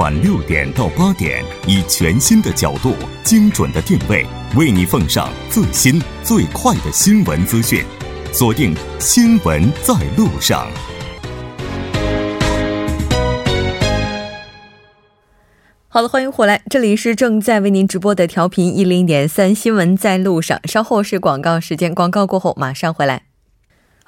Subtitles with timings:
[0.00, 4.26] 晚六点到八点，以全新的角度、精准的定位，
[4.56, 7.84] 为你奉上最新最快的新闻资讯。
[8.32, 10.66] 锁定《新闻在路上》。
[15.88, 20.58] 好了，欢迎回来，这里是正在为您直播的调频一零点三《新闻在路上》。
[20.66, 23.24] 稍后是广告时间，广告过后马上回来。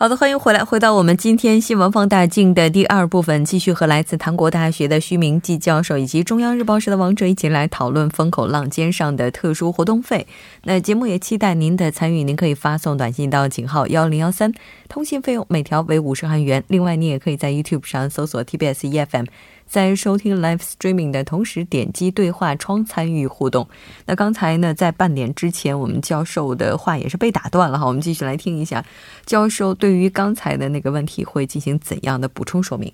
[0.03, 10.27] 好的，欢迎回来，回到我们今天新闻放大镜的第二部分，继续和来自韩国大学的徐明季教授以及中央日报社的王哲一起来讨论风口浪尖上的特殊活动费。
[10.65, 14.53] 那节目也期待您的参与，您可以发送短信到井号幺零幺三，
[14.89, 16.65] 通信费用每条为五十韩元。
[16.67, 19.27] 另外，你也可以在 YouTube 上搜索 TBS EFM。
[19.73, 23.67] 在收听 live streaming 的同时，点击对话窗参与互动。
[24.05, 27.87] 那刚才呢，在半点之前，我们教授的话也是被打断了哈。
[27.87, 28.85] 我们继续来听一下，
[29.25, 32.93] 教授对于刚才的那个问题会进行怎样的补充说明？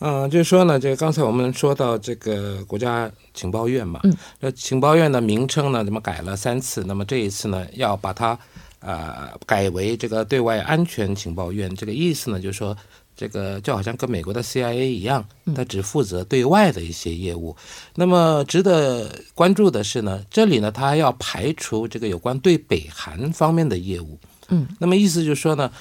[0.00, 6.84] 嗯，就是说呢，这个刚才我们说到这个国家情报院嘛，嗯，那情报院的名称呢，怎么改了三次？
[6.86, 8.38] 那么这一次呢，要把它
[8.80, 11.74] 呃改为这个对外安全情报院。
[11.74, 12.76] 这个意思呢，就是说。
[13.16, 17.56] 这个就好像跟美国的 CIA 一样，它只负责对外的一些业务。
[17.94, 24.18] 那么值得关注的是呢，这里呢，它要排除这个有关对北韩方面的业务。
[24.48, 25.72] 嗯，那么意思就是说呢，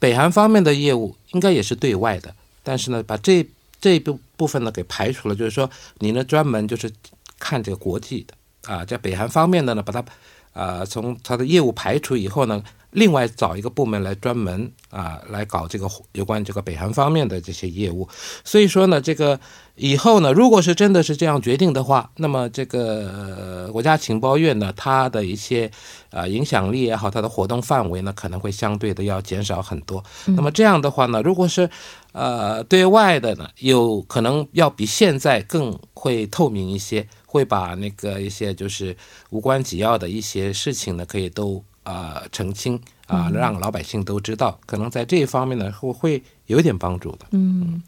[0.00, 3.46] 北韩方面的业务应该也是对外的，但是呢，把这
[3.80, 6.90] 这一部部分呢给排除了，就是说你呢专门就是
[7.38, 8.34] 看这个国际的
[8.74, 10.04] 啊，在北韩方面的呢，把它
[10.52, 12.60] 啊从它的业务排除以后呢。
[12.92, 18.08] 另外找一个部门来专门啊来搞这个有关这个北韩方面的这些业务，
[18.44, 19.38] 所以说呢，这个
[19.76, 25.70] 以后呢，如果是真的是这样决定的话，那么这个国家情报院呢，它的一些
[26.10, 30.02] 啊影响力也好，它的活动范围呢，可能会相对的要减少很多。
[30.26, 31.70] 那么这样的话呢，如果是
[32.12, 38.96] 呃对外的呢，有可能要比现在更会透明一些，会把那个一些就是
[39.30, 41.64] 无关紧要的一些事情呢，可以都。
[41.90, 47.26] 啊，澄清啊，让老百姓都知道，可能在这一方面呢，会会有点帮助的。
[47.32, 47.82] 嗯，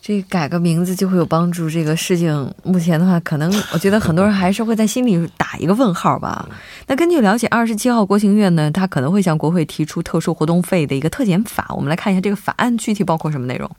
[0.00, 6.48] 这改个名字就会有帮助，这个事情目前的话，可能我觉得很多人还是会在心里打一个问号吧。
[6.86, 11.66] 那根据了解，二十七号国情院呢，他可能会向国会提出特殊活动费的一个特减法。
[11.70, 13.70] 我们来看一下这个法案具体包括什么内容。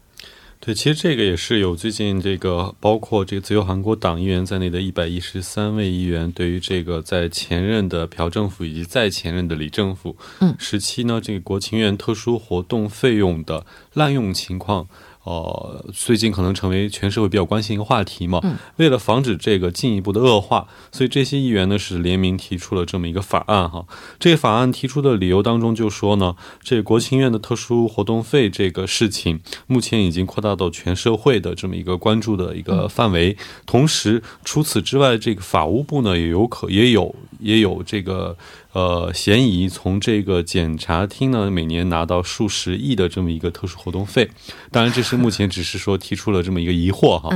[0.66, 10.16] 对，其实这个也是有最近这个包括这个自由韩国党议员在内的一百一十三位议员对于这个在前任的朴政府以及在前任的李政府
[10.58, 14.88] 时期呢，这个国情院特殊活动费用的滥用情况。
[15.24, 18.40] 呃，最近可能成为全社会比较关心一个话题嘛。
[18.44, 18.56] 嗯。
[18.78, 23.86] 为了防止这个进一步的恶化，所以这些议员呢是联名提出了这么一个法案哈。
[24.20, 33.38] 这个法案提出的理由当中就说呢，这国情院的特殊活动费这个事情，目前已经扩大到全社会的这么一个关注的一个范围。
[33.66, 38.36] 同时，除此之外，这个法务部呢也有可也有也有这个。
[38.74, 44.30] 呃，嫌疑从这个检察厅呢，每年拿到数十亿的这么一个特殊活动费，
[44.72, 47.30] 当然这是目前只是说提出了这么一个疑惑哈，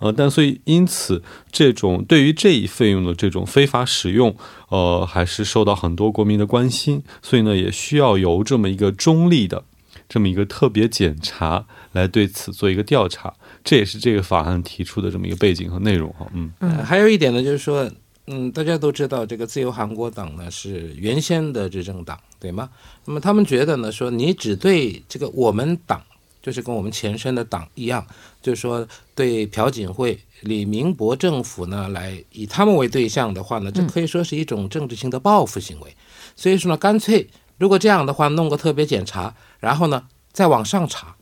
[0.00, 4.36] 呃，但所以因此这种对于这一费用的这种非法使用，
[4.68, 9.62] 呃，还是受到很多国民的关心，所以呢，也需要由这么一个中立的
[10.08, 13.32] 这么一个特别检查来对此做一个调查，
[13.62, 16.52] 这也是这个法案提出的这么一个背景和内容哈，嗯，
[16.84, 17.88] 还有一点呢，就是说。
[18.26, 22.70] 嗯，大家都知道这个自由韩国党呢是原先的执政党，对吗？
[23.04, 26.02] 那么他们觉得呢，说你只对这个我们党，
[26.42, 28.06] 就是跟我们前身的党一样，
[28.40, 35.94] 就是说对朴槿惠、李明博政府呢来以他们为对象的话呢，这可以说是一种政治性的报复行为。
[36.34, 41.14] 所以说呢，干脆如果这样的话，弄个特别检查，然后呢再往上查，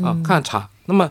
[0.00, 1.10] 啊，看查，那么。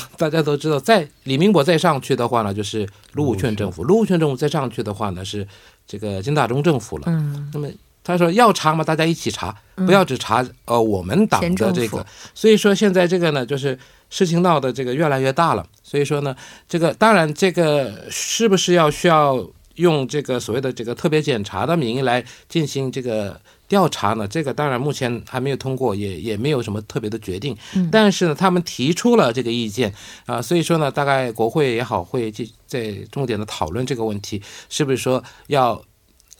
[0.16, 5.46] 大家都知道，在李明博再上去的话呢，就是卢武铉政府；卢武铉政府再上去的话呢，是
[5.86, 7.04] 这个金大中政府了。
[7.06, 7.68] 嗯，那么
[8.04, 12.04] 他说要查嘛，大家一起查，不要只查呃我们党的这个。
[12.34, 13.78] 所以说现在这个呢，就是
[14.10, 15.66] 事情闹的这个越来越大了。
[15.82, 16.34] 所以说呢，
[16.68, 19.44] 这个当然这个是不是要需要
[19.76, 23.40] 用这个所谓的这个特别检查的名义来进行这个？
[23.72, 27.56] 调查呢，这个当然目前还没有通过，也也没有什么特别的决定。
[27.74, 29.90] 嗯，但是呢，他们提出了这个意见
[30.26, 32.30] 啊，所以说呢，大概国会也好会
[32.66, 35.82] 在重点的讨论这个问题，是不是说要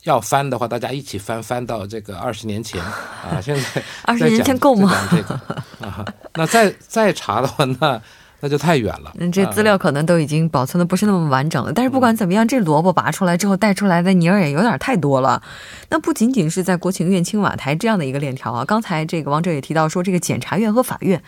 [0.02, 3.40] 要翻的话，大家一起翻翻到这个二十年前啊？
[3.42, 4.92] 现在 二十年前够吗？
[5.10, 5.34] 这个
[5.80, 7.98] 啊，那再再查的话，那
[8.42, 9.12] 那就太远了。
[9.18, 11.72] 嗯，这资料可能都已经保存的不是那么完整了。
[11.72, 15.40] 但是不管怎么样，这萝卜拔出来之后带出来的泥儿也有点太多了。
[15.90, 21.22] 那不仅仅是在国情院、青瓦台这样的一个链条啊，刚才这个王哲也提到说，这个检察院和法院，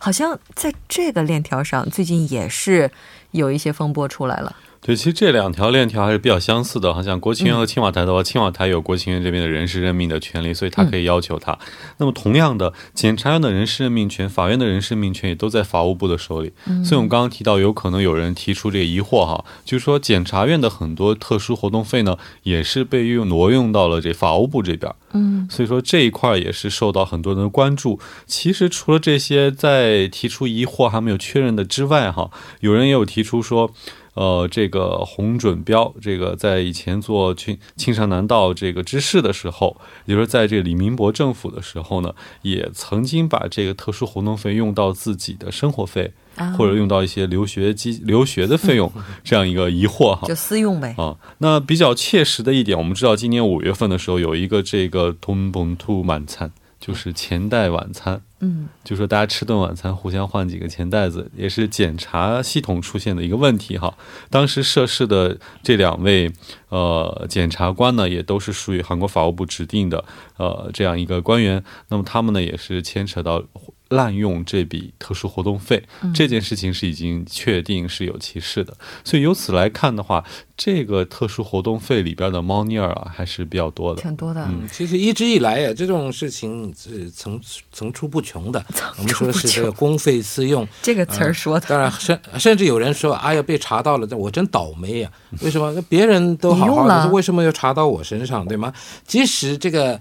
[0.00, 2.90] 好像在这个链条上最近也是
[3.30, 4.56] 有一些风波出来了。
[4.86, 6.94] 对，其实这两条链条还是比较相似的。
[6.94, 11.58] 好像国情院和青瓦台的话，青瓦台有国情院这边的人事任命的权利，所以他可以要求他。
[11.96, 16.52] 那么同样的，检察院的人事任命权、法院的人事任命权也都在法务部的手里。
[16.84, 24.94] 所以我们刚刚提到，有可能有人提出这个疑惑哈，就是说检察院的很多特殊活动费呢，也是被用挪用到了这法务部这边。
[25.14, 27.98] 嗯，所以说这一块也是受到很多人的关注。
[28.26, 32.30] 其实除了这些在提出疑惑还没有确认的之外，哈，
[32.60, 33.72] 有人也有提出说。
[34.16, 39.76] 呃，这个洪准标，这个在以前做青青山南道这个知事的时候，
[40.06, 46.14] 也就是在这个李明博政府的时候呢，也曾经把这个特殊活动费用到自己的生活费，
[46.56, 48.90] 或者用到一些留学基 留学的费用，
[49.22, 51.16] 这样一个疑惑哈，就私用呗啊。
[51.38, 56.50] 那比较切实的一点，我们知道今年五月份的时候有一个这个通崩兔晚餐。
[56.78, 63.96] 就是钱袋晚餐，嗯，就说大家吃顿晚餐，互相换几个钱袋子，也是检查系统出现的一个问题哈。
[64.28, 66.30] 当时涉事的这两位
[66.68, 70.04] 呃检察官呢，也都是属于韩国法务部指定的
[70.36, 73.42] 呃这样一个官员，那么他们呢也是牵扯到。
[73.90, 75.80] 滥用这笔特殊活动费
[76.12, 80.24] 这件事情是已经确定是有歧视的，所以由此来看的话，
[80.56, 84.44] 这个特殊活动费里边的猫腻儿啊还是比较多的，挺多的。
[84.50, 87.40] 嗯，其实一直以来呀，这种事情是层
[87.70, 88.62] 层出不穷的。
[88.98, 95.10] 我们说是这个公费私用这个词儿说的，当然甚甚至有人说，哎呀，被查到了，我真倒霉呀！
[95.42, 95.72] 为什么？
[95.72, 98.72] 那别人都好好的，为什么要查到我身上，对吗？
[99.06, 100.00] 即使这个。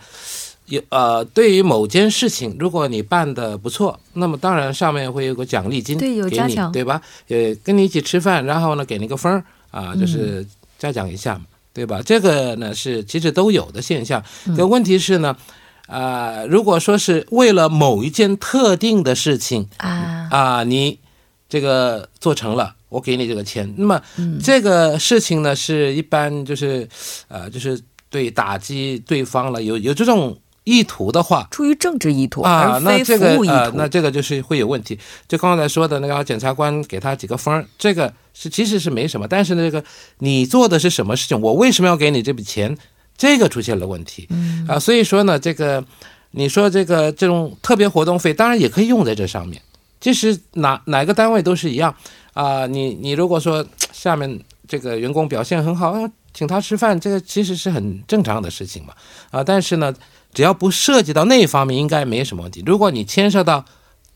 [0.67, 6.99] 有呃，对于某件事情，如果你办的不错，那么当然上面会有个奖励金给你，对吧？
[7.27, 10.43] 呃，跟你一起吃饭，然后呢，给你个分儿啊，就是
[10.79, 12.01] 嘉奖一下嘛，对吧？
[12.03, 14.23] 这个呢是其实都有的现象。
[14.57, 15.37] 可问题是呢，
[15.87, 20.99] 啊，如果说是为了某一件特定的事情啊啊，你
[21.47, 24.01] 这个做成了，我给你这个钱，那么
[24.43, 26.87] 这个事情呢是一般就是
[27.27, 27.79] 呃，就是
[28.09, 30.37] 对打击对方了，有有这种。
[30.67, 34.97] 意图的话，出于政治意图啊，那这个呃，那这个就是会有问题。
[35.27, 39.83] 就刚才说的那个检察官给他几个分儿，这个是其实是没什么，但是那个
[40.17, 42.75] 你做的是什么事情，我为什么要给你这笔钱，
[43.17, 44.27] 这个出现了问题。
[44.29, 45.83] 嗯啊，所以说呢，这个
[46.31, 49.61] 你说这个这种特别活动费，当然也可以用在这上面。
[49.99, 51.95] 其实哪哪个单位都是一样
[52.33, 55.95] 啊，你你如果说下面这个员工表现很好，
[56.33, 58.93] 请他吃饭，这个其实是很正常的事情嘛。
[59.31, 59.93] 啊，但是呢。
[60.35, 62.61] 只要不涉及到那一方面，应该没什么问题。
[62.65, 63.63] 如果你牵涉到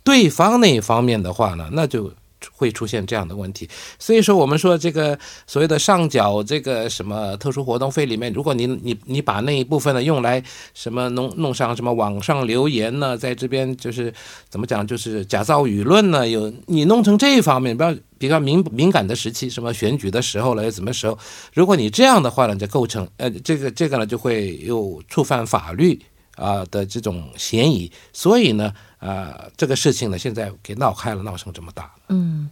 [0.03, 2.11] 对方那一方面的话呢，那就
[2.51, 3.69] 会出现这样的问题。
[3.97, 10.43] 所以说，我们说这个所谓的上缴这个什么特殊活动费里面，如果你你你把那一部分呢用来
[10.73, 14.13] 什么弄弄上什么网上留言呢，在这边就是
[14.49, 16.27] 怎么讲，就是假造舆论呢？
[16.27, 17.95] 有你弄成这一方面，比较。
[18.19, 21.17] 比较敏敏感的时期，什么选举的时候了，又什么时候？
[21.53, 25.97] 如果你这样的话呢，就构成呃，这个这个呢，就会有触犯法律
[26.35, 27.89] 啊的这种嫌疑。
[28.11, 31.89] 所以呢，呃，这个事情呢，现在给闹开了，闹成这么大。
[32.09, 32.49] 嗯，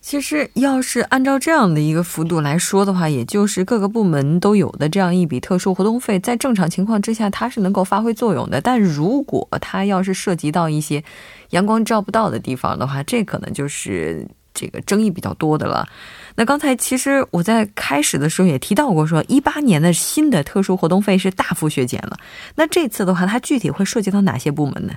[0.00, 8.60] 其实要是按照这样的一个幅度来说的话，也就是各个部门都有的这样一笔特殊活动费，在正常情况之下，它是能够发挥作用的。
[8.60, 11.02] 但如果它要是涉及到一些
[11.50, 14.26] 阳光照不到的地方的话，这可能就是。
[14.54, 15.88] 这个争议比较多的了。
[16.34, 22.18] 那刚才其实我在开始的时候也提到过，说一八年的新的特殊活动费是大幅削减了。
[22.56, 24.94] 那这次的话，它具体会涉及到哪些部门呢？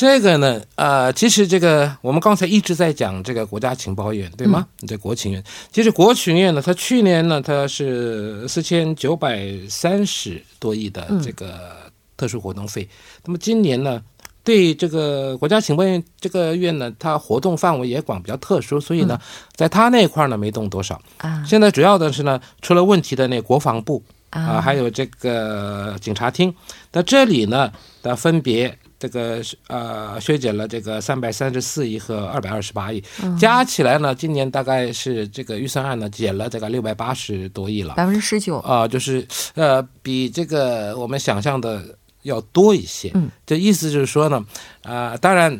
[0.00, 4.66] 这个呢，呃，其实这个我们刚才一直在讲这个国家情报院，对吗？
[4.88, 5.44] 对，国情院。
[5.70, 11.70] 其实国情院呢，它去年呢，它是四千九百三十多亿的这个
[12.16, 12.88] 特殊活动费。
[13.26, 14.02] 那么今年呢？
[14.42, 19.20] 对这个国家情报院这个院呢，它活动范围也广，比较特殊，所以呢，
[19.54, 21.44] 在它那块呢没动多少啊。
[21.46, 26.54] 现在主要的是呢，出了问题的那国防部啊，还有这个警察厅，
[26.90, 27.70] 那这里呢，
[28.02, 33.02] 它分别这个呃削减了这个三百三十四亿和二百二十八亿，
[33.36, 38.58] 加起来呢，今年大概是这个预算案呢减了这个六百八十多亿了，百分之十九。
[38.58, 41.96] 啊，就是呃比这个我们想象的。
[42.22, 44.44] 要多一些，嗯，这意思就是说呢，
[44.82, 45.58] 啊，当然，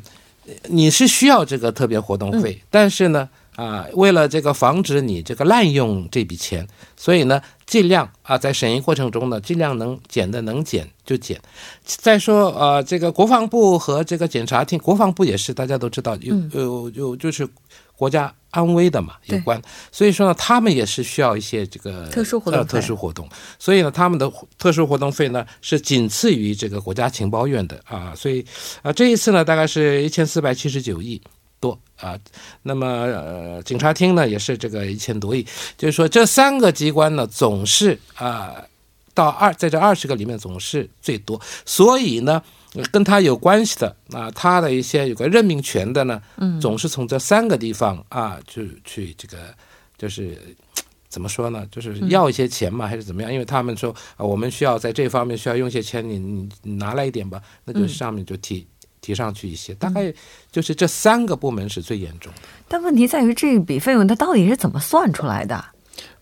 [0.64, 3.26] 你是需要这个特别活动费，但是呢，
[3.60, 11.38] 啊，为了这个防止你这个滥用这笔钱，所以呢，尽量啊，在审议过程中呢，尽量能减的能减就减。
[11.84, 17.46] 再说呃，这个国防部和这个检察厅，国防部也是大家都知道有有有就是
[17.94, 19.60] 国家安危的嘛有关，
[19.92, 28.42] 所以说呢，他们也是需要一些这个特殊活动特殊活动，所以呢，他们的特殊活动费呢是仅次于这个国家情报院的啊，所以
[28.80, 31.20] 啊，这一次呢，大概是一千四百七十九亿。
[32.00, 32.18] 多啊，
[32.62, 38.56] 那么呃，警察厅呢也是这个一千多亿，就是说这三个机关呢总是啊
[39.12, 42.42] 到二在这二十个里面总是最多，所以呢
[42.90, 49.36] 跟他有关系的啊，他的一些有个任命权的呢，嗯，总是从这三个地方啊去去这个
[49.98, 50.38] 就是
[51.08, 53.32] 怎么说呢，就是要一些钱嘛，还是怎么样？
[53.32, 56.18] 因为他们说啊，我们需要在这方面需要用一些钱，你
[56.62, 58.66] 你拿来一点吧，那就上面就提。
[59.00, 60.12] 提上去一些，大概
[60.50, 62.40] 就是这三个部门是最严重的。
[62.68, 65.64] 但问题在于这笔费用它到底是怎么算出来的？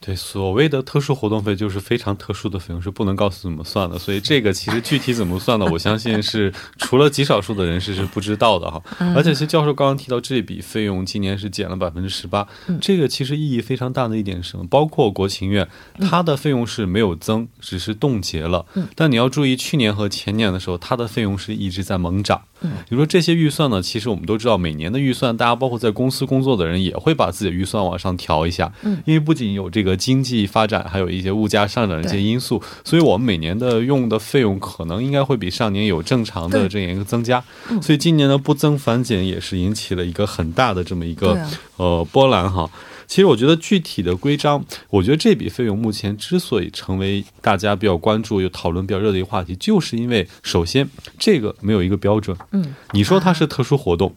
[0.01, 3.99] 对，所谓的特殊活动费就是非常特殊的费用，是不能告诉怎么算的。
[3.99, 8.81] 所以这个其实具体怎么算的，我相信是除了极少数的人士是不知道的哈。
[9.17, 12.47] 而且，其实教授刚刚提到这笔费用今年是减了百分之十八，
[12.81, 14.67] 这个其实意义非常大的一点是什么？
[14.69, 15.69] 包括国情院，
[16.09, 18.65] 它的费用是没有增，只是冻结了。
[18.95, 22.41] 但你要注意，去年和前年的时候，它的费用是一直在猛涨。
[22.61, 28.73] 比如说这些预算呢，其实我们都知道，每年的预算，大家包括在公司工作的人也会把自己的预算往上调一下。
[28.83, 37.43] 嗯，因为不仅有这个经济发展，还有一些物价上涨的一些因素，所以我们每年的用的费用可能应该会比上年有正常的这样一个增加。
[37.81, 41.39] 所以今年的不增反减也是引起了一个很大的这么一个
[41.77, 42.69] 呃波澜哈。
[43.09, 50.87] 其实我觉得具体的规章，我觉得这笔费用目前之所以成为大家比较关注、又讨论比较热的一个话题，就是因为首先
[51.19, 52.37] 这个没有一个标准。
[52.53, 54.15] 嗯，你说它是特殊活动，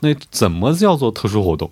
[0.00, 1.70] 那怎么叫做特殊活动？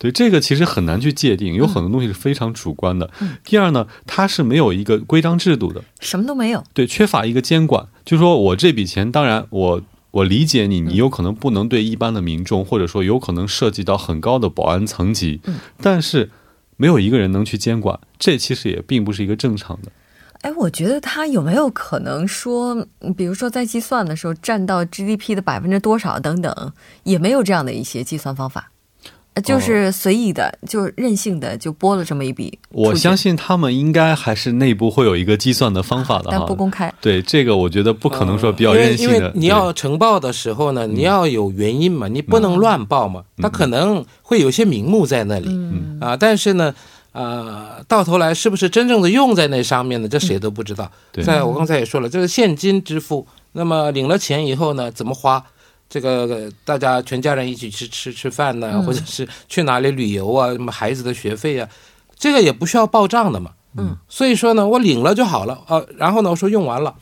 [0.00, 3.08] 对，这个其实很难去界定，有很多东西是非常主观的。
[3.44, 6.64] 第二呢，它是没有一个规章制度的，什么都没有。
[6.74, 9.82] 对，缺乏一个监管，就说我这笔钱，当然我。
[10.12, 16.30] 我理解你，你有可能不能对一般的民众，或者说有可能涉及到很高的保安层级，嗯，但是
[16.76, 19.92] 没有一个人能去监管，这其实也并不是一个正常的。
[20.40, 28.72] 哎，我觉得他有没有可能说，比如说在计算的时候占到 GDP 的百分之多少等等，也没有这样的一些计算方法。
[29.44, 32.58] 就是随意的，就任性的就拨了这么一笔。
[32.70, 36.92] 我相信他们应该还是内部会有一个计算的方法的，但不公开。
[37.00, 39.16] 对这个，我觉得不可能说比较任性的。
[39.16, 43.22] 因为你要呈报的时候呢，你要有原因嘛，你不能乱报嘛。
[43.38, 45.48] 他可能会有些名目在那里
[46.00, 46.74] 啊，但是呢，
[47.12, 50.08] 呃，到头来是不是真正的用在那上面呢？
[50.08, 50.90] 这谁都不知道。
[51.24, 55.42] 在我刚才也说了，这个现金支付，那么领了钱以后呢，怎么花？
[55.90, 60.52] 这个大家全家人一起去吃吃饭呢，或者是去哪里旅游啊？
[60.52, 61.68] 什么孩子的学费啊，
[62.16, 63.50] 这个也不需要报账的嘛。
[63.76, 65.82] 嗯，所以说呢，我领了就好了啊。
[65.96, 66.94] 然后呢，我说用完了，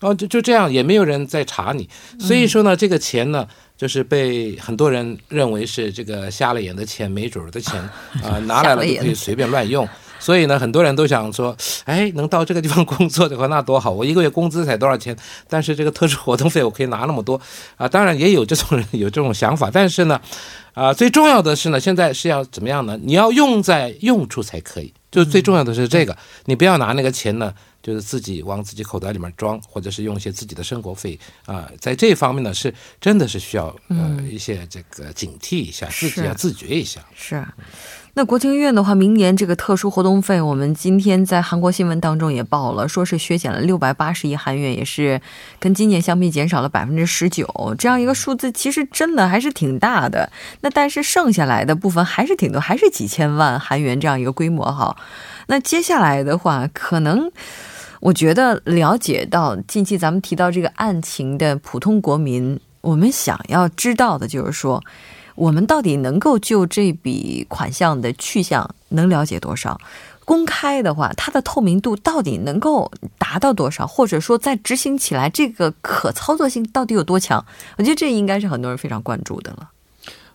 [0.00, 1.86] 哦，就就这样，也没有人再查你。
[2.18, 7.78] 所以说呢，这个钱呢，就是被很多人认为是这个瞎了眼的钱、没准儿的钱
[8.22, 9.86] 啊， 拿来了就可以随便乱用。
[10.18, 13.90] 所以呢，很多人都想说，哎，能到这个地方工作的话，那多好！
[13.90, 15.16] 我一个月工资才多少钱？
[15.48, 17.40] 但是这个特殊活动费我可以拿那么多
[17.76, 17.86] 啊！
[17.86, 20.20] 当然也有这种人有这种想法，但是呢，
[20.72, 22.98] 啊，最重要的是呢，现在是要怎么样呢？
[23.02, 26.16] 你要用在用处才可以，就最重要的是这个，
[26.46, 27.52] 你不要拿那个钱呢，
[27.84, 37.46] 就是自己往自己口袋里面装，或者是用一些自己的生活费啊，在这方面呢，是真的是需要呃一些这个警惕一下，自己要自觉一下，是。
[38.16, 45.20] 那国情院的话，明年这个特殊活动费，我们今天在韩国新闻当中也报了，说是削减了六百八十亿韩元，也是
[45.58, 50.30] 跟今年相比减少了百分之十九，这样一个数字其实真的还是挺大的。
[50.60, 54.96] 那但是剩下来的部分还是挺多，还是几千万韩元这样一个规模哈。
[55.48, 57.30] 那接下来的话，可能
[58.04, 64.84] 我觉得了解到近期咱们提到这个案情的普通国民，我们想要知道的就是说。
[65.36, 69.80] 我们到底能够就这笔款项的去向能了解多少？
[70.24, 73.84] 公开的话，它的透明度到底能够达到多少？
[73.84, 77.44] 或者说，在执行起来，这个可操作性到底有多强？
[77.78, 79.70] 我觉得这应该是很多人非常关注的了。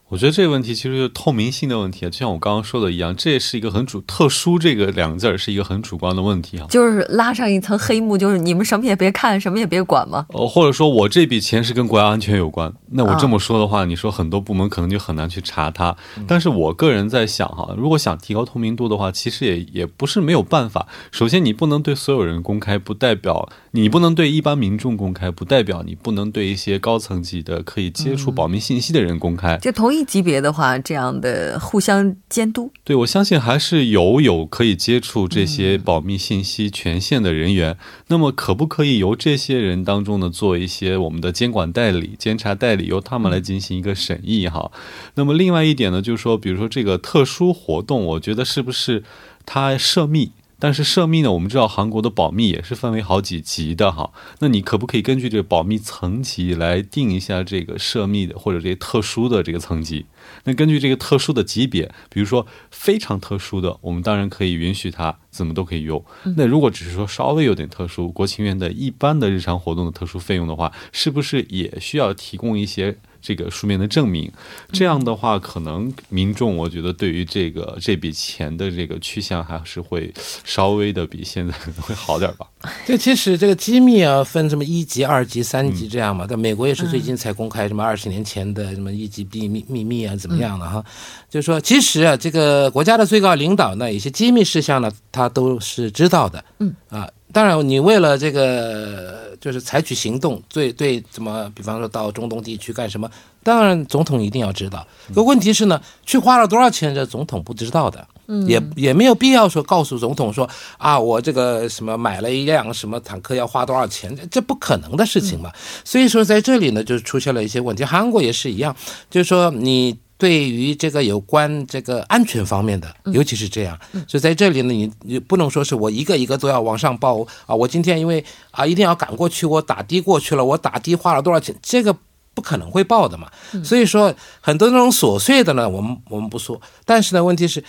[0.10, 10.26] 我觉得这个问题其实就是透明性的问题，就像我刚刚说的一样，这也是一个很主特殊这个两个字儿是一个很主观的问题啊，就是拉上一层黑幕，就是你们什么也别看，什么也别管嘛？
[10.30, 15.96] 哦，或者说我这笔钱是跟国家安全有关，那我这么说的话，你说很多部门可能就很难去查它。
[16.28, 20.88] 但是我个人在想哈，如果想提高透明度的话，其实也也不是没有办法。
[21.12, 29.56] 首先，你不能对所有人公开，不代表你不能对一般民众公开，不代表你不能对一些高层级的可以接触保密信息的人公开。
[29.58, 29.99] 就同意。
[30.00, 37.78] 密级别的话，这样的互相监督，对我相信还是有有可以接触这些保密信息权限的人员。
[38.08, 44.72] 那么，可不可以由这些人当中呢，做一些我们的监管代理、监察代理，由他们来进行一个审议哈？
[45.16, 49.04] 那么，另外一点呢，就是说，比如说这个特殊活动，我觉得是不是
[49.46, 50.32] 它涉密？
[50.60, 54.12] 但是涉密呢，我们知道韩国的保密也是分为好几级的哈。
[54.40, 60.06] 那你可不可以根据这个保密层级来定一下这个涉密的或者这些特殊的这个层级？
[60.44, 66.04] 那根据这个特殊的级别，比如说非常特殊的，我们当然可以允许它怎么都可以用。
[66.36, 72.98] 那如果只是说稍微有点特殊，国情院的一般的日常活动的特殊费用的话，是不是也需要提供一些？
[73.22, 74.32] 这个书面的证明，
[74.72, 82.48] 这样的话，可能民众我觉得对于这个这笔钱的这个去向还是会稍微的比现在会好点吧。
[82.86, 86.26] 这其实这个机密啊，分什么一级、二级、三级这样嘛。
[86.28, 90.84] 但美国也是最近才公开什么二十年前的什么一级秘密秘密啊，怎么样的哈？
[91.30, 96.44] 就是说，其实啊，这个国家的最高领导呢，有些机密事项呢，他都是知道的。
[96.60, 97.08] 嗯啊。
[97.32, 103.10] 当然，你为了这个就是采取行动，对对，怎么，比方说到中东地区干什么？
[103.44, 104.86] 当然，总统一定要知道。
[105.14, 108.08] 可问题是呢，去花了多少钱，这总统不知道的，
[108.48, 115.52] 也也没有必要说告诉总统说啊，我这个什么买了一辆什么坦克要花多少钱，这不可能的事情嘛。
[115.86, 117.86] 所以说，在这里呢，就出现了一些问题。
[117.86, 118.76] 韩国也是一样，
[119.10, 119.98] 就是说你。
[120.20, 127.56] 对于这个有关这个安全方面的，尤其是这样，所以在这里呢，你你不能说是我一个一个都要往上报啊！
[127.56, 131.56] 我今天因为啊一定要赶过去，我打的过去了，我打的花了多少钱？
[131.64, 131.96] 这个
[132.34, 133.32] 不可能会报的嘛。
[133.64, 137.64] 所以说很多那种琐碎的呢，我们我们不说，但是呢，问题是。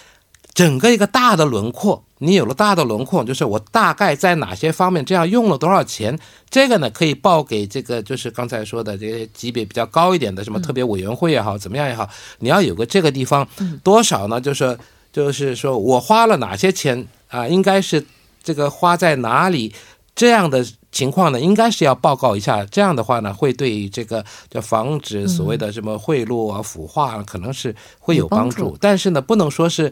[0.52, 6.18] 整个一个大的轮廓，你有了大的轮廓，就是我大概在哪些方面这样用了多少钱，
[6.50, 12.08] 这个呢可以报给这个，就是刚才说的这些级别比较高一点的什么特别委员会也好，怎么样也好，
[12.40, 13.46] 你要有个这个地方
[13.84, 14.40] 多少呢？
[14.40, 14.76] 就是
[15.12, 17.46] 就是说我花了哪些钱啊？
[17.46, 18.04] 应该是
[18.42, 19.72] 这个花在哪里？
[20.16, 22.66] 这样的情况呢，应该是要报告一下。
[22.66, 28.76] 这样的话呢，会对于这个就防止所谓的什么贿赂啊、腐化，可能是会有帮助。
[28.78, 29.90] 但是呢，不能说是。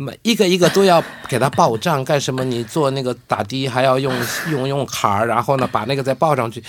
[0.00, 2.44] 每一个一个都要给他报账干什么？
[2.44, 4.14] 你做那个打的还要用
[4.48, 6.62] 用用卡儿，然后呢把那个再报上去，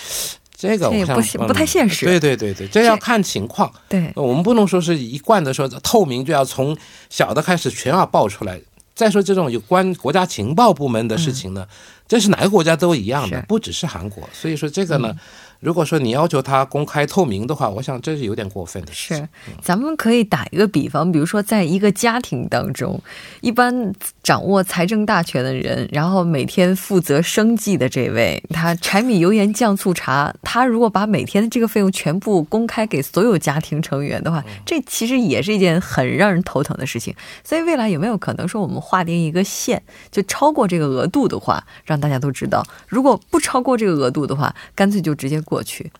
[0.57, 2.07] 这个我不不太现实。
[2.07, 3.71] 对对对对，这要看情况。
[3.87, 6.75] 对，我们不能说是一贯的说透明就要从
[7.11, 8.59] 小的开始全要报出来。
[8.95, 11.67] 再说这种有关国家情报部门的事情呢，
[12.07, 14.27] 这是哪个国家都一样的，不只是韩国。
[14.33, 15.15] 所以说这个呢。
[15.59, 18.93] 如果说你要求他公开透明的话，我想这是有点过分的。
[18.93, 19.27] 是，
[19.61, 22.97] 咱们可以打一个比方，比如说在一个家庭当中，
[23.41, 23.93] 一般
[24.23, 37.13] 掌握财政大权的人，然后每天负责生计的这位，他柴米油盐酱醋茶，他如果把每天的这个费用全部公开给所有家庭成员的话，这其实也是一件很让人头疼的事情。
[37.43, 45.43] 所以未来有没有可能说我们划定一个线，就超过这个额度的话，让大家都知道；如果不超过这个额度的话，干脆就直接。
[45.49, 45.91] 过去，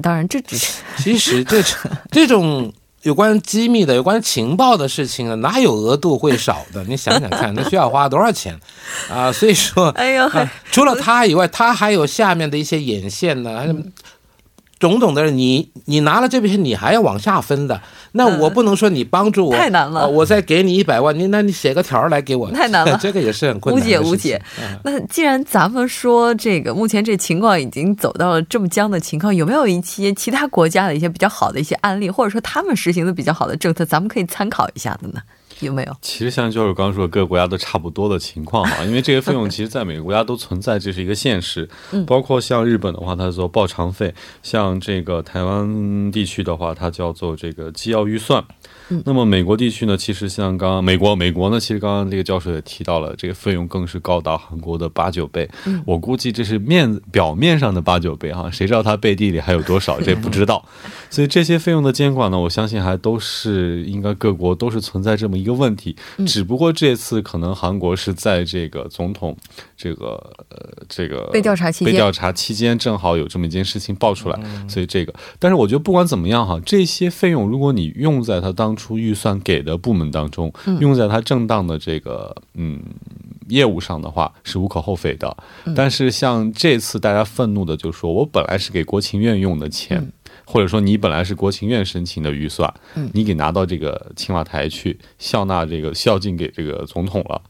[0.00, 1.62] 当然这只是 其实这
[2.10, 2.72] 这种
[3.02, 6.84] 有关机密的、有关情报的事情啊，哪有额度会少的？
[6.84, 8.58] 你想想看，那需要花多少钱
[9.10, 9.32] 啊？
[9.32, 10.30] 所以说， 哎呦，
[10.70, 13.74] 除了他以外，他还有下面的一些眼线呢。
[14.78, 17.80] 种种的，你你拿了这笔钱，你还要往下分的。
[18.12, 23.82] 那我不能说你帮助我太难了，我再给你一百万，你那你写个条来给我太难了， 这个也是很困难。
[23.82, 24.40] 无解无解。
[24.84, 35.20] 那既然咱们说这个，目前这情况已经走到了这么僵的情况，有没有一些其他国家的一些比较好的一些案例，或者说他们实行的比较好的政策，咱们可以参考一下的呢？
[35.66, 35.96] 有没有？
[36.00, 41.68] 其实像就是刚刚说，各个国家都差不多的情况哈， 因为这些费用其实在每个国家都存在，这是一个现实。
[41.92, 44.08] 嗯，包括像日本的话，它做报偿费；
[44.42, 48.44] 像这个台湾地区的话，它叫做这个机要预算。
[49.06, 55.48] 那么美国地区呢，其实像刚刚美国，美国呢，其实刚刚这个教授也提到了，这个费用更是高达韩国的八九倍。
[55.86, 60.62] 我估计这是面表面上的八九倍哈，谁知道它背地里还有多少，这不知道。
[61.08, 69.36] 所以这些费用的监管呢，我相信还都是应该各国都是存在这么一个问题，只不过这次可能韩国是在这个总统
[69.76, 70.10] 这个
[70.48, 71.92] 呃这个被调查期间。
[71.92, 78.92] 被调查期间正好有这么一件事情爆出来，所以这个，但是我觉得不管怎么样哈，这些费用如果你用在他当初。
[79.02, 82.80] 预算给的部门当中，用在他正当的这个嗯
[83.48, 85.36] 业务上的话是无可厚非的。
[85.74, 90.12] 但是像这次大家愤怒的，就是说我本来是给国情院用的钱，
[90.44, 92.72] 或者说你本来是国情院申请的预算，
[93.12, 97.40] 你给拿到这个青瓦台去笑纳这个孝敬给这个总统了。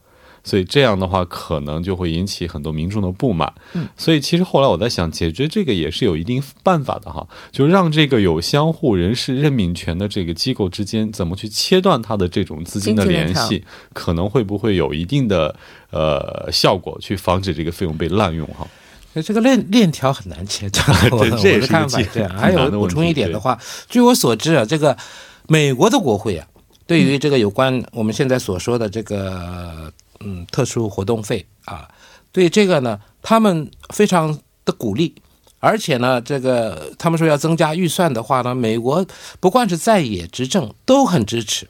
[0.45, 3.53] 所以这样的话可能就会引起很多民众的不满。
[3.71, 15.55] 嗯，所以其实后来我在想，解决这个也是有一定办法的哈，就让这个有相互人事任命权的这个机构之间怎么去切断它的这种资金的联系，可能会不会有一定的
[15.91, 18.67] 呃效果，去防止这个费用被滥用哈。
[19.21, 22.29] 这个链链条很难切断， 我的看法这样。
[22.35, 24.97] 还有补充一点的话，据我所知啊，这个
[25.47, 26.47] 美国的国会啊，
[26.87, 31.87] 对于这个有关我们现在所说的这个嗯特殊活动费啊，
[32.31, 35.13] 对这个呢，他们非常的鼓励，
[35.59, 39.05] 而且呢，这个他们说要增加预算的话呢，美国
[39.39, 41.67] 不管是在野执政都很支持，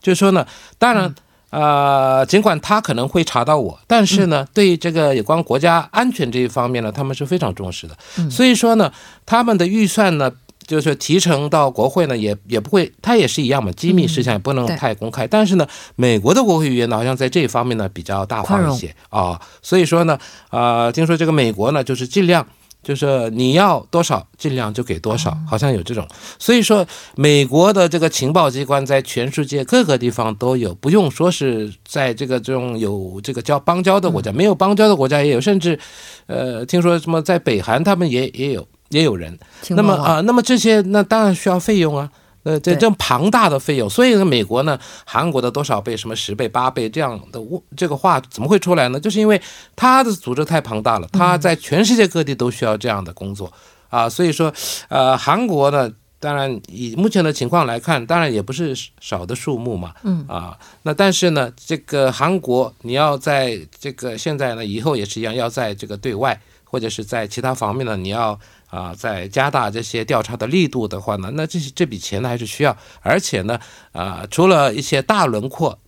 [0.00, 0.46] 就是说呢，
[0.78, 1.14] 当然。
[1.50, 7.96] 啊，尽管他可能会查到我，但是呢，对这个有关国家安全这一方面呢，他们是非常重视的。
[8.30, 8.92] 所以说呢，
[9.26, 10.30] 他们的预算呢，
[10.64, 15.26] 就是提成到国会呢，也也不会，他也是一样嘛，机密事项也不能太公开。
[15.26, 19.40] 但是呢，美国的国会议员呢，好像在这一方面呢比较大方一些啊。
[19.60, 20.18] 所以说呢，
[20.50, 22.46] 啊，听说这个美国呢，就是尽量。
[22.82, 26.06] 就是你要多少，尽量就给多少，好像有这种。
[26.38, 35.78] 所以说，美国的这个情报机关在全世界各个地方都有，不用说是在这个这种有这个交邦交的国家，没有邦交的国家也有，甚至，
[36.26, 39.38] 呃，听说什么在北韩他们也也有也有人。
[39.68, 42.10] 那么啊，那么这些那当然需要费用啊。
[42.42, 47.38] 呃，这这庞大的费用，所以呢，美国呢，韩国的多少倍，什么十倍、八倍这样的
[47.76, 48.98] 这个话怎么会出来呢？
[48.98, 49.38] 就是因为
[49.76, 53.52] 他的组织太庞大了，他在全世界各地都需要这样的工作
[53.90, 54.08] 啊。
[54.08, 54.50] 所以说，
[54.88, 68.40] 呃，韩国呢，当然以目前的情况来看，当然也不是少的数目嘛，嗯啊，那但是呢，这个韩国你要在这个现在呢，以后也是一样，要在这个对外或者是在其他方面呢，你要。
[68.70, 73.58] 啊，在加大这些调查的力度的话呢，那这些这笔钱呢还是需要，而且呢，
[73.92, 75.78] 啊，除了一些大轮廓、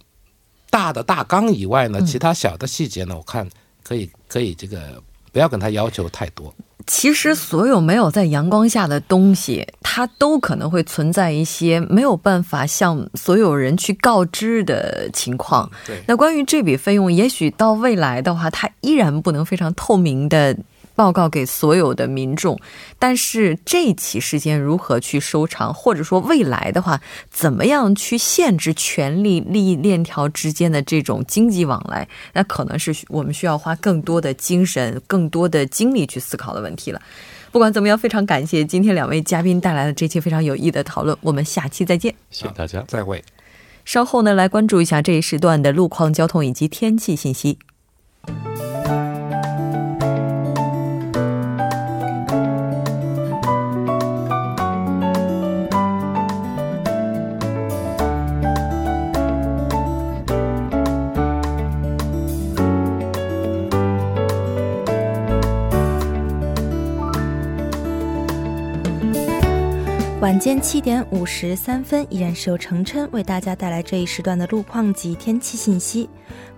[0.68, 3.48] 大的大纲以外呢，其他小的细节呢，我看
[3.84, 5.00] 可以可以这个
[5.32, 6.52] 不要跟他要求太多。
[6.84, 15.70] 其实，所有没有在阳光下的东西，它都可能会存在一些没有办法向所有人去告知的情况。
[15.86, 20.58] 对，那关于这笔费用，也许到未来的话，它依然不能非常透明的。
[20.94, 22.58] 报告给所有的民众，
[22.98, 27.00] 但是这起事件如何去收场，或者说未来的话，
[27.30, 37.00] 怎么样去限制权力利益链条之间的这种经济往来，那可能是我们需要花更多的精神、更多的精力去思考的问题了。
[37.50, 42.14] 不管怎么样，非常感谢今天两位嘉宾带来的这期非常有益的讨论，我们下期再见。
[42.30, 43.22] 谢谢大家，再会。
[43.84, 47.58] 稍后呢，来关注一下这一时段的路况、交通以及天气信息。
[70.22, 76.08] 晚间七点五十三分，依然是由程琛为大家带来这一时段的路况及天气信息。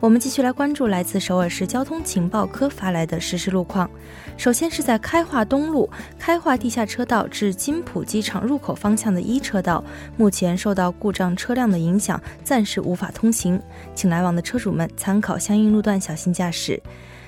[0.00, 3.90] 我们继续来关注来自首尔市交通情报科发来的实时路况。
[4.36, 9.82] 首先是在开化东路开化地下车道至金浦机场入口方向的一车道，
[10.18, 13.58] 目前受到故障车辆的影响，暂时无法通行，
[13.94, 16.78] 请来往的车主们参考相应路段，小心驾驶。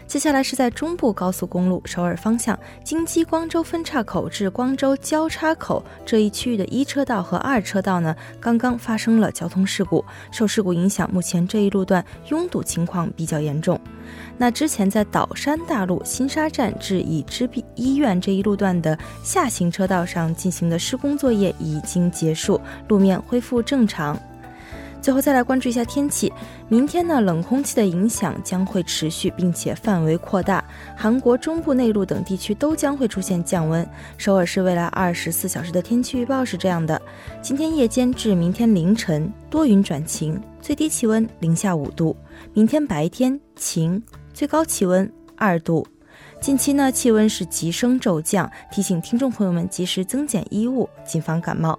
[0.07, 13.79] 接下来是在中部高速公路首尔方向京畿光州分岔口至光州交叉口这一区域的一车道和二车道呢，刚刚发生了交通事故，受事故影响，目前这一路段拥堵情况比较严重。
[14.39, 24.17] 那之前在岛山大路新沙站至已知病医院这一路段的下行车道上进行的施工作业已经结束，路面恢复正常。
[25.01, 26.33] 最后再来关注一下天气。
[26.69, 30.65] 明天呢，冷空气的影响将会持续，并且范围扩大。
[30.97, 33.89] 韩国中部内陆等地区都将会出现降温。
[34.17, 37.01] 首尔市未来二十四小时的天气预报是这样的：
[37.41, 42.17] 今天夜间至明天凌晨多云转晴，最低气温零下五度；
[42.53, 44.03] 明天白天晴，
[44.35, 45.87] 最高气温二度。
[46.41, 51.79] 近期呢，气温是急升骤降，提醒听众朋友们及时增减衣物，谨防感冒。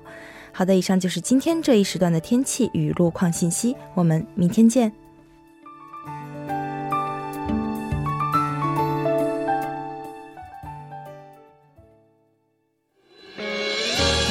[0.58, 4.92] 好的，以上就是今天这一时段的天气与路况信息，我们明天见。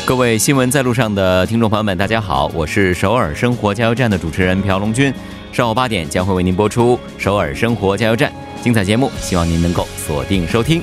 [0.05, 5.15] 各位新闻在路上的听众朋友们，大家好，我是首尔生活加油站的主持人朴龙军，
[5.53, 10.83] 上午八点将会为您播出首尔生活加油站精彩节目，希望您能够锁定收听。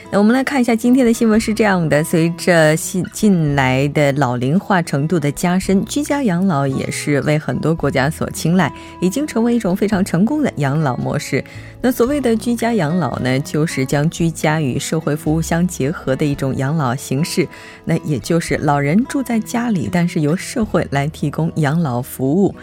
[0.13, 8.69] 那我们来看一下今天的新闻是这样的：随着近近来的老龄化程度的加深，居家养老也是为很多国家所青睐，
[8.99, 11.41] 已经成为一种非常成功的养老模式。
[11.81, 17.47] 那所谓的居家养老呢，就是将居家与社会服务相结合的一种养老形式。
[17.85, 22.53] 那也就是老人住在家里，但是由社会来提供养老服务。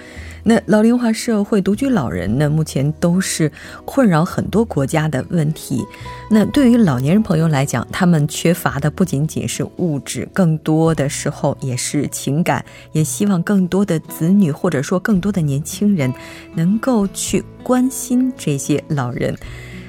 [0.44, 3.52] 那老龄化社会独居老人呢，目前都是
[3.84, 5.84] 困扰很多国家的问题。
[6.30, 12.64] 那对于老年人朋友来讲，他们缺乏的不仅仅是物质，更多的时候也是情感。
[12.92, 16.12] 也希望更多的子女或者说更多的年轻人，
[16.54, 19.36] 能够去关心这些老人。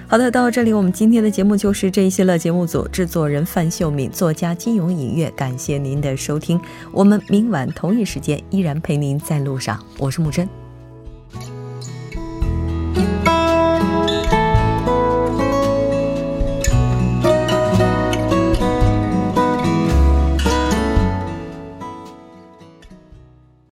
[0.07, 2.37] 好的，到这里我们今天的节目就是这一些了。
[2.37, 6.59] 节目组制作人范秀敏，作家金勇音乐，感谢您的收听。
[6.91, 10.68] 我们明晚同一时间依然陪您在路上，我是木真。